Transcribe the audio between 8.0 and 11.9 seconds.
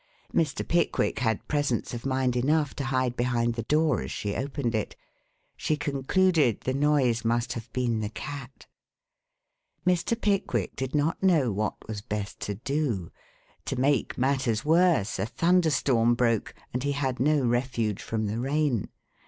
cat. Mr. Pickwick did not know what